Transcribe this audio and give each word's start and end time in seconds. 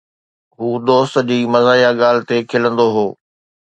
هو 0.57 0.69
دوست 0.87 1.15
جي 1.29 1.39
مزاحيه 1.53 1.91
ڳالهه 2.01 2.27
تي 2.29 2.37
کلندو 2.51 2.87
هو 2.95 3.07